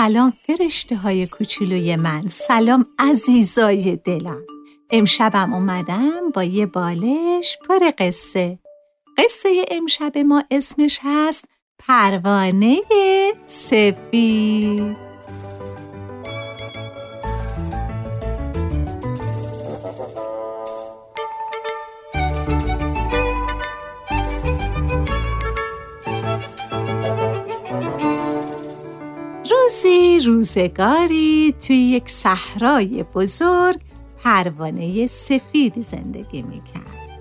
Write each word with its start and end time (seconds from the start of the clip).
سلام 0.00 0.30
فرشته 0.30 0.96
های 0.96 1.26
کوچولوی 1.26 1.96
من. 1.96 2.28
سلام 2.28 2.86
عزیزای 2.98 3.96
دلم. 3.96 4.42
امشبم 4.90 5.54
اومدم 5.54 6.30
با 6.34 6.44
یه 6.44 6.66
بالش 6.66 7.58
پر 7.68 7.90
قصه. 7.98 8.58
قصه 9.18 9.64
امشب 9.70 10.18
ما 10.18 10.44
اسمش 10.50 11.00
هست 11.02 11.44
پروانه 11.78 12.80
سفید. 13.46 15.09
روزی 29.84 30.20
روزگاری 30.26 31.54
توی 31.66 31.76
یک 31.76 32.10
صحرای 32.10 33.04
بزرگ 33.14 33.80
پروانه 34.24 35.06
سفید 35.06 35.82
زندگی 35.82 36.42
می‌کرد. 36.42 37.20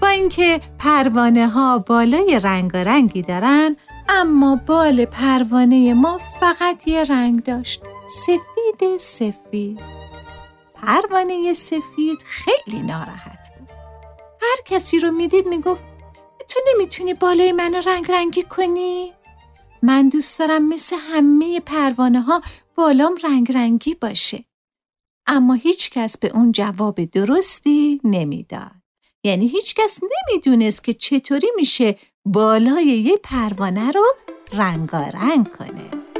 با 0.00 0.08
اینکه 0.08 0.60
پروانه 0.78 1.48
ها 1.48 1.78
بالای 1.78 2.40
رنگارنگی 2.42 3.22
دارن 3.22 3.76
اما 4.08 4.60
بال 4.66 5.04
پروانه 5.04 5.94
ما 5.94 6.18
فقط 6.40 6.88
یه 6.88 7.04
رنگ 7.04 7.44
داشت 7.44 7.82
سفید 8.26 8.98
سفید 8.98 9.80
پروانه 10.74 11.52
سفید 11.52 12.18
خیلی 12.24 12.82
ناراحت 12.82 13.50
بود 13.58 13.68
هر 14.42 14.56
کسی 14.64 14.98
رو 14.98 15.10
می‌دید 15.10 15.46
می‌گفت 15.46 15.82
تو 16.48 16.60
نمی‌تونی 16.74 17.14
بالای 17.14 17.52
منو 17.52 17.80
رنگ 17.86 18.10
رنگی 18.10 18.42
کنی؟ 18.42 19.12
من 19.84 20.08
دوست 20.08 20.38
دارم 20.38 20.68
مثل 20.68 20.96
همه 21.00 21.60
پروانه 21.60 22.20
ها 22.20 22.42
بالام 22.74 23.14
رنگ 23.24 23.52
رنگی 23.52 23.94
باشه. 23.94 24.44
اما 25.26 25.54
هیچ 25.54 25.90
کس 25.90 26.18
به 26.18 26.28
اون 26.34 26.52
جواب 26.52 27.04
درستی 27.04 28.00
نمی‌داد. 28.04 28.70
یعنی 29.24 29.48
هیچ 29.48 29.74
کس 29.74 30.00
نمی‌دونست 30.02 30.84
که 30.84 30.92
چطوری 30.92 31.48
میشه 31.56 31.98
بالای 32.24 32.86
یه 32.86 33.16
پروانه 33.16 33.90
رو 33.90 34.04
رنگارنگ 34.52 35.52
کنه. 35.52 36.13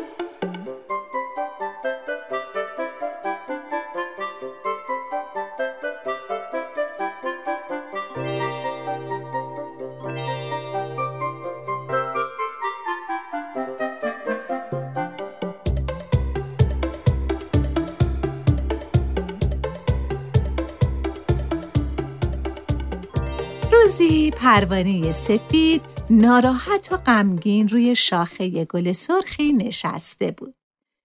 روزی 23.84 24.30
پروانه 24.30 25.12
سفید 25.12 25.82
ناراحت 26.10 26.92
و 26.92 26.96
غمگین 26.96 27.68
روی 27.68 27.96
شاخه 27.96 28.64
گل 28.64 28.92
سرخی 28.92 29.52
نشسته 29.52 30.30
بود. 30.30 30.54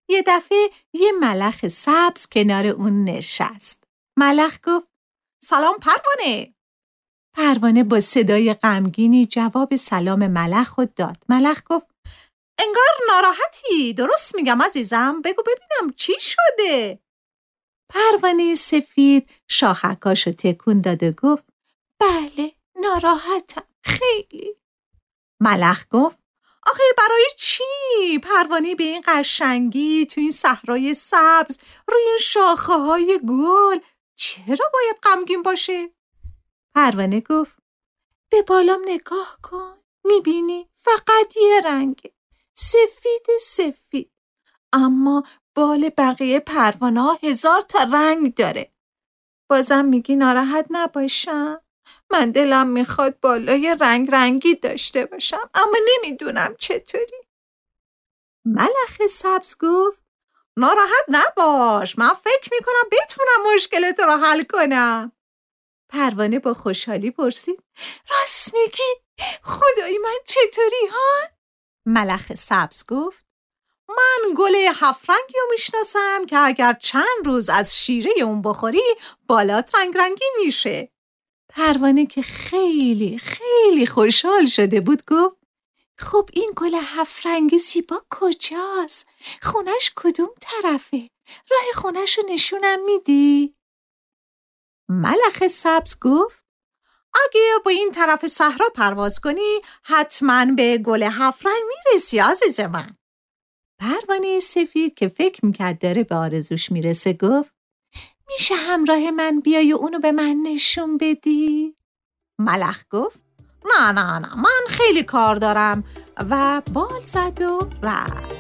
یه 0.10 0.24
دفعه 0.28 0.70
یه 0.94 1.12
ملخ 1.12 1.68
سبز 1.68 2.28
کنار 2.28 2.68
اون 2.68 3.04
نشست. 3.04 3.84
ملخ 4.18 4.60
گفت 4.64 4.88
سلام 5.44 5.76
پروانه. 5.78 6.54
پروانه 7.34 7.84
با 7.84 8.00
صدای 8.00 8.54
غمگینی 8.54 9.26
جواب 9.26 9.76
سلام 9.76 10.28
ملخ 10.28 10.70
خود 10.70 10.94
داد. 10.94 11.18
ملخ 11.30 11.62
گفت 11.66 11.88
انگار 12.60 12.94
ناراحتی 13.08 13.94
درست 13.94 14.36
میگم 14.36 14.62
عزیزم 14.62 15.22
بگو 15.22 15.44
ببینم 15.44 15.94
چی 15.96 16.14
شده؟ 16.20 17.00
پروانه 17.90 18.56
سفید 18.56 19.30
شاخکاشو 19.48 20.32
تکون 20.32 20.82
داد 20.82 21.04
و 21.04 21.12
گفت 21.12 21.44
بله 22.00 22.59
ناراحتم. 22.82 23.68
خیلی. 23.84 24.56
ملخ 25.40 25.86
گفت 25.92 26.20
آخه 26.68 26.84
برای 26.98 27.28
چی؟ 27.38 28.20
پروانه 28.24 28.76
به 28.76 28.84
این 28.84 29.04
قشنگی 29.08 30.06
تو 30.06 30.22
این 30.22 30.32
صحرای 30.32 30.94
سبز 30.94 31.60
روی 31.88 32.02
این 32.02 32.18
شاخه 32.18 32.74
های 32.74 33.20
گل. 33.28 33.80
چرا 34.16 34.70
باید 34.74 34.96
غمگین 35.04 35.42
باشه؟ 35.42 35.90
پروانه 36.76 37.22
گفت 37.22 37.56
به 38.32 38.42
بالام 38.42 38.82
نگاه 38.86 39.38
کن. 39.44 39.76
می‌بینی؟ 40.04 40.70
فقط 40.76 41.38
یه 41.38 41.62
رنگه. 41.66 42.14
سفید 42.56 43.28
سفید. 43.42 44.12
اما 44.74 45.24
بال 45.56 45.90
بقیه 45.98 46.40
پروانه 46.40 47.02
ها 47.02 47.20
هزار 47.24 47.62
تا 47.62 47.80
رنگ 47.94 48.34
داره. 48.36 48.74
بازم 49.50 49.86
میگی 49.86 50.16
ناراحت 50.16 50.66
نباشم؟ 50.70 51.62
من 52.10 52.32
دلم 52.32 52.68
می‌خواد 52.68 53.20
بالای 53.20 53.78
رنگ 53.80 54.10
رنگی 54.12 54.56
داشته 54.56 55.06
باشم 55.06 55.50
اما 55.54 55.78
نمی‌دونم 55.88 56.56
چطوری. 56.60 57.18
ملخ 58.46 59.08
سبز 59.10 59.56
گفت 59.60 60.04
ناراحت 60.58 61.06
نباش 61.08 62.00
من 62.00 62.14
فکر 62.14 62.50
می‌کنم 62.52 62.90
بتونم 62.92 63.54
مشکلت 63.54 64.00
رو 64.00 64.12
حل 64.12 64.44
کنم. 64.44 65.12
پروانه 65.90 66.40
با 66.40 66.54
خوشحالی 66.54 67.12
پرسید 67.12 67.64
راست 68.10 68.54
میگی؟ 68.54 68.94
خدای 69.44 69.98
من 69.98 70.18
چطوری 70.26 70.88
ها؟ 70.92 71.30
ملخ 71.86 72.34
سبز 72.34 72.86
گفت 72.88 73.26
من 73.90 74.34
گل 74.38 74.56
هفت 74.56 75.10
رنگی 75.10 75.40
رو 75.40 75.48
می‌شناسم 75.52 76.26
که 76.26 76.38
اگر 76.38 76.74
چند 76.74 77.26
روز 77.26 77.50
از 77.50 77.78
شیره 77.78 78.12
اون 78.22 78.42
بخوری 78.42 78.84
بالات 79.28 79.76
رنگ 79.76 79.98
رنگی 79.98 80.26
میشه. 80.46 80.92
پروانه 81.50 82.06
که 82.06 82.22
خیلی 82.22 83.18
خیلی 83.18 83.88
خوشحال 83.88 84.46
شده 84.46 84.82
بود 84.82 85.06
گفت 85.06 85.38
خب 85.98 86.30
این 86.34 86.54
گل 86.56 86.76
هفت 86.82 87.26
رنگی 87.26 87.58
زیبا 87.58 88.02
کجاست؟ 88.10 89.08
خونش 89.42 89.92
کدوم 89.96 90.30
طرفه؟ 90.42 91.10
راه 91.52 91.64
خونش 91.76 92.18
رو 92.18 92.24
نشونم 92.30 92.86
میدی؟ 92.86 93.56
ملخ 94.90 95.48
سبز 95.48 96.00
گفت 96.02 96.46
اگه 97.14 97.42
با 97.66 97.72
این 97.72 97.92
طرف 97.92 98.28
صحرا 98.28 98.70
پرواز 98.76 99.20
کنی 99.20 99.62
حتما 99.84 100.46
به 100.46 100.78
گل 100.78 101.04
هفت 101.04 101.46
رنگ 101.46 101.62
می‌رسی 101.68 102.20
عزیز 102.20 102.60
من. 102.60 102.98
پروانه 103.80 104.40
سفید 104.40 104.94
که 104.94 105.08
فکر 105.08 105.46
می‌کرد 105.46 105.80
داره 105.80 106.04
به 106.04 106.16
آرزوش 106.16 106.72
می‌رسه 106.72 107.14
گفت 107.14 107.59
میشه 108.32 108.56
همراه 108.56 109.12
من 109.12 109.40
بیای 109.40 109.74
و 109.74 109.78
اونو 109.78 110.00
به 110.00 110.12
من 110.12 110.38
نشون 110.44 110.98
بدی؟ 110.98 111.76
ملخ 112.40 112.84
گفت 112.90 113.20
نه 113.66 113.92
نه 113.92 114.20
نه 114.20 114.36
من 114.36 114.62
خیلی 114.70 115.04
کار 115.04 115.36
دارم 115.36 115.84
و 116.30 116.62
بال 116.74 117.06
زد 117.06 117.42
و 117.42 117.60
رفت 117.84 118.39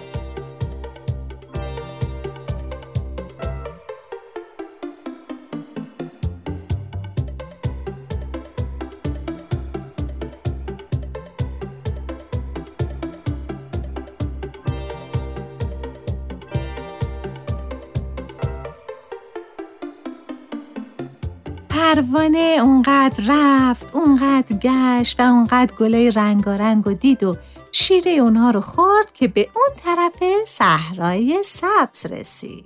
پروانه 21.95 22.57
اونقدر 22.62 23.24
رفت 23.27 23.95
اونقدر 23.95 24.56
گشت 24.57 25.19
و 25.19 25.24
اونقدر 25.24 25.75
گله 25.75 26.09
رنگارنگ 26.09 26.88
و 26.88 26.94
دید 26.94 27.24
و 27.24 27.36
شیره 27.71 28.12
اونها 28.12 28.51
رو 28.51 28.62
خورد 28.62 29.13
که 29.13 29.27
به 29.27 29.50
اون 29.56 29.75
طرف 29.83 30.24
صحرای 30.47 31.44
سبز 31.45 32.06
رسید. 32.06 32.65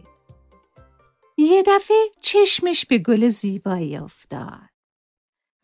یه 1.37 1.63
دفعه 1.67 1.97
چشمش 2.21 2.85
به 2.85 2.97
گل 2.97 3.27
زیبایی 3.27 3.97
افتاد. 3.97 4.69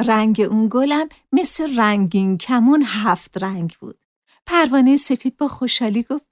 رنگ 0.07 0.47
اون 0.50 0.67
گلم 0.71 1.09
مثل 1.31 1.79
رنگین 1.79 2.38
کمون 2.38 2.83
هفت 2.85 3.44
رنگ 3.44 3.75
بود. 3.79 4.00
پروانه 4.45 4.95
سفید 4.95 5.38
با 5.38 5.47
خوشحالی 5.47 6.03
گفت 6.03 6.25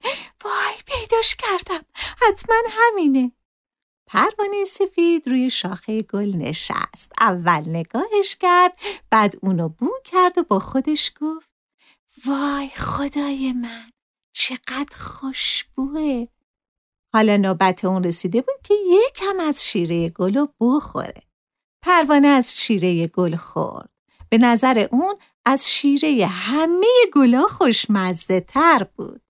وای 0.44 0.74
پیداش 0.86 1.36
کردم. 1.36 1.84
حتما 1.94 2.56
همینه. 2.70 3.32
پروانه 4.08 4.64
سفید 4.64 5.28
روی 5.28 5.50
شاخه 5.50 6.02
گل 6.02 6.36
نشست. 6.36 7.12
اول 7.20 7.62
نگاهش 7.66 8.36
کرد 8.36 8.78
بعد 9.10 9.34
اونو 9.42 9.68
بو 9.68 9.90
کرد 10.04 10.38
و 10.38 10.42
با 10.42 10.58
خودش 10.58 11.12
گفت 11.20 11.48
وای 12.26 12.68
خدای 12.68 13.52
من 13.52 13.90
چقدر 14.32 14.96
خوشبوه. 14.98 16.26
حالا 17.14 17.36
نوبت 17.36 17.84
اون 17.84 18.04
رسیده 18.04 18.40
بود 18.40 18.62
که 18.64 18.74
یکم 18.86 19.40
از 19.40 19.66
شیره 19.68 20.08
گل 20.08 20.34
رو 20.34 20.48
بخوره 20.60 21.22
پروانه 21.82 22.28
از 22.28 22.60
شیره 22.60 23.06
گل 23.06 23.36
خورد. 23.36 23.90
به 24.30 24.38
نظر 24.38 24.88
اون 24.92 25.18
از 25.44 25.70
شیره 25.70 26.26
همه 26.26 26.86
گلا 27.12 27.46
خوشمزه 27.46 28.40
تر 28.40 28.86
بود. 28.94 29.22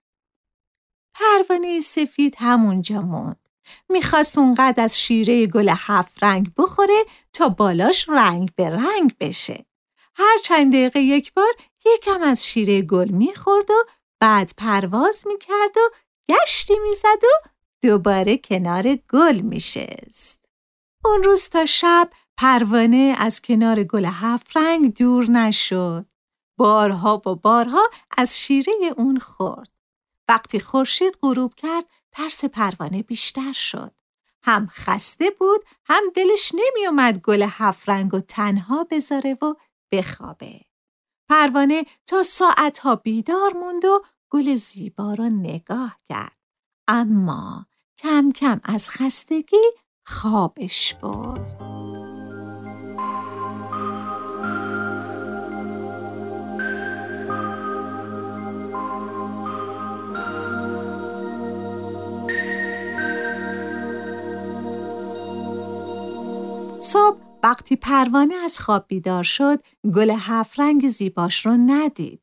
پروانه 1.13 1.79
سفید 1.79 2.35
همونجا 2.37 3.01
موند. 3.01 3.48
می‌خواست 3.89 4.37
اونقدر 4.37 4.83
از 4.83 5.01
شیره 5.01 5.45
گل 5.45 5.73
هفت 5.77 6.23
رنگ 6.23 6.51
بخوره 6.57 7.05
تا 7.33 7.49
بالاش 7.49 8.09
رنگ 8.09 8.49
به 8.55 8.69
رنگ 8.69 9.15
بشه. 9.19 9.65
هر 10.15 10.37
چند 10.43 10.73
دقیقه 10.73 10.99
یک 10.99 11.33
بار 11.33 11.53
یکم 11.85 12.21
از 12.21 12.47
شیره 12.47 12.81
گل 12.81 13.09
می‌خورد 13.09 13.71
و 13.71 13.85
بعد 14.19 14.51
پرواز 14.57 15.27
می‌کرد 15.27 15.77
و 15.77 15.89
گشتی 16.29 16.79
می‌زد 16.79 17.23
و 17.23 17.49
دوباره 17.81 18.37
کنار 18.37 18.95
گل 18.95 19.41
میشست. 19.41 20.45
اون 21.05 21.23
روز 21.23 21.49
تا 21.49 21.65
شب 21.65 22.09
پروانه 22.37 23.15
از 23.17 23.41
کنار 23.41 23.83
گل 23.83 24.05
هفت 24.05 24.57
رنگ 24.57 24.93
دور 24.97 25.29
نشد. 25.29 26.05
بارها 26.57 27.21
و 27.25 27.35
بارها 27.35 27.89
از 28.17 28.39
شیره 28.39 28.73
اون 28.97 29.19
خورد. 29.19 29.71
وقتی 30.29 30.59
خورشید 30.59 31.17
غروب 31.21 31.55
کرد 31.55 31.85
ترس 32.11 32.45
پروانه 32.45 33.03
بیشتر 33.03 33.53
شد. 33.53 33.91
هم 34.43 34.67
خسته 34.67 35.29
بود 35.39 35.61
هم 35.85 36.03
دلش 36.15 36.51
نمیومد 36.55 37.17
گل 37.17 37.45
هفت 37.49 37.89
رنگ 37.89 38.13
و 38.13 38.19
تنها 38.19 38.83
بذاره 38.83 39.33
و 39.33 39.53
بخوابه. 39.91 40.61
پروانه 41.29 41.85
تا 42.07 42.23
ساعتها 42.23 42.95
بیدار 42.95 43.53
موند 43.53 43.85
و 43.85 44.01
گل 44.29 44.55
زیبا 44.55 45.13
رو 45.13 45.29
نگاه 45.29 45.99
کرد. 46.09 46.37
اما 46.87 47.65
کم 47.97 48.31
کم 48.31 48.61
از 48.63 48.89
خستگی 48.89 49.63
خوابش 50.05 50.93
برد. 50.93 51.68
وقتی 67.49 67.75
پروانه 67.75 68.35
از 68.35 68.59
خواب 68.59 68.85
بیدار 68.87 69.23
شد 69.23 69.63
گل 69.95 70.15
هفت 70.19 70.59
رنگ 70.59 70.87
زیباش 70.87 71.45
رو 71.45 71.57
ندید. 71.57 72.21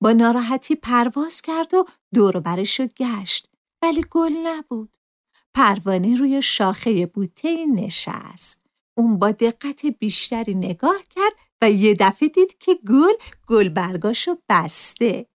با 0.00 0.12
ناراحتی 0.12 0.74
پرواز 0.74 1.42
کرد 1.42 1.74
و 1.74 1.84
دور 2.14 2.40
برش 2.40 2.80
گشت 2.80 3.48
ولی 3.82 4.04
گل 4.10 4.32
نبود. 4.32 4.96
پروانه 5.54 6.16
روی 6.16 6.42
شاخه 6.42 7.06
بوته 7.06 7.66
نشست. 7.66 8.60
اون 8.96 9.18
با 9.18 9.30
دقت 9.30 9.86
بیشتری 9.86 10.54
نگاه 10.54 11.02
کرد 11.10 11.32
و 11.62 11.70
یه 11.70 11.94
دفعه 11.94 12.28
دید 12.28 12.58
که 12.58 12.74
گل 12.74 13.14
گل 13.46 13.68
برگاشو 13.68 14.36
بسته. 14.48 15.26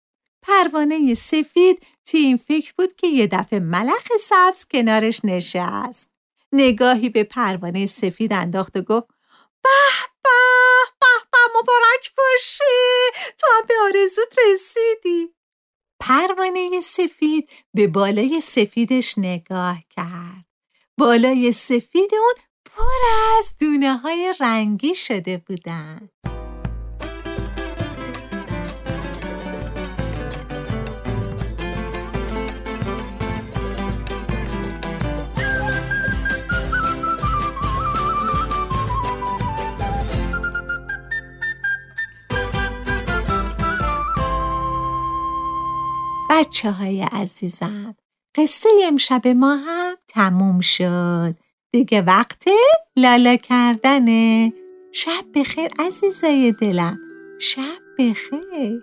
پروانه 0.42 1.14
سفید 1.14 1.86
توی 2.06 2.20
این 2.20 2.36
فکر 2.36 2.72
بود 2.78 2.96
که 2.96 3.06
یه 3.06 3.26
دفعه 3.26 3.58
ملخ 3.58 4.08
سبز 4.20 4.64
کنارش 4.64 5.20
نشست. 5.24 6.10
نگاهی 6.52 7.08
به 7.08 7.24
پروانه 7.24 7.86
سفید 7.86 8.32
انداخت 8.32 8.76
و 8.76 8.82
گفت 8.82 9.21
به 9.62 9.70
به 10.24 10.30
به 11.00 11.08
به 11.32 11.38
مبارک 11.58 12.14
باشی. 12.18 13.24
تو 13.38 13.46
هم 13.56 13.66
به 13.68 13.74
آرزوت 13.82 14.34
رسیدی. 14.46 15.34
پروانه 16.00 16.80
سفید 16.80 17.50
به 17.74 17.86
بالای 17.86 18.40
سفیدش 18.40 19.18
نگاه 19.18 19.78
کرد. 19.90 20.44
بالای 20.98 21.52
سفید 21.52 22.14
اون 22.14 22.34
پر 22.64 23.38
از 23.38 23.54
دونه 23.60 23.96
های 23.96 24.34
رنگی 24.40 24.94
شده 24.94 25.38
بودن. 25.38 26.08
بچه 46.32 46.70
های 46.70 47.02
عزیزم. 47.02 47.96
قصه 48.34 48.68
امشب 48.84 49.28
ما 49.28 49.56
هم 49.56 49.96
تموم 50.08 50.60
شد. 50.60 51.34
دیگه 51.72 52.02
وقت 52.02 52.44
لالا 52.96 53.36
کردنه. 53.36 54.52
شب 54.92 55.24
بخیر 55.34 55.70
عزیزای 55.78 56.52
دلم. 56.60 56.98
شب 57.40 57.78
بخیر. 57.98 58.82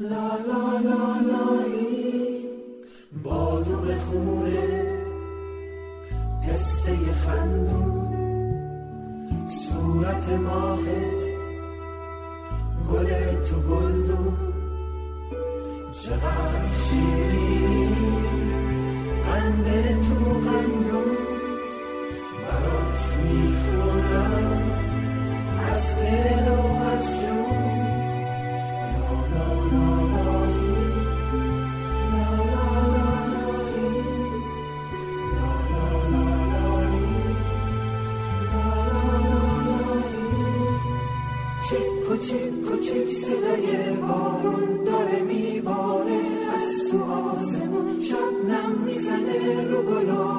لا 0.00 0.28
لا 0.46 0.78
لا 0.84 1.20
لایی 1.26 2.48
بادو 3.22 3.94
خونه 3.98 4.84
پسته 6.42 6.96
خندون 7.14 8.04
صورت 9.48 10.28
ماهت 10.28 11.20
گل 12.90 13.08
تو 13.44 13.56
گلدون 13.56 14.36
چقدر 15.92 16.70
شیرینی 16.72 17.96
بنده 19.26 19.98
تو 20.08 20.14
غندون 20.24 21.16
برات 22.42 23.16
می‌خورم 23.22 24.62
از 25.72 25.96
دل 25.96 26.43
کوچیک 42.24 42.66
کوچیک 42.68 43.08
صدای 43.10 43.96
بارون 43.96 44.84
داره 44.84 45.22
میباره. 45.22 46.20
از 46.56 46.90
تو 46.90 47.12
آسمون 47.12 48.00
شبنم 48.02 48.82
می‌زنه 48.86 49.68
رو 49.68 49.82
گلا 49.82 50.33